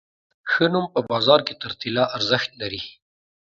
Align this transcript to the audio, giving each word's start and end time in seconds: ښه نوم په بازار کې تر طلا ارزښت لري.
ښه 0.51 0.65
نوم 0.73 0.85
په 0.93 0.99
بازار 1.11 1.39
کې 1.47 1.53
تر 1.61 1.71
طلا 1.81 2.03
ارزښت 2.17 2.49
لري. 2.61 2.81